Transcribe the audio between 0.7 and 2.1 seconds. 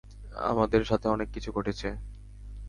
সাথে অনেককিছু ঘটছে।